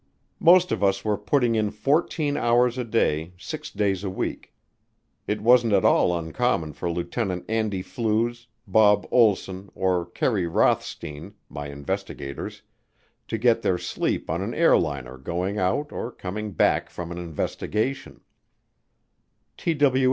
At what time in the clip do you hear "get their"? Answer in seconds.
13.37-13.77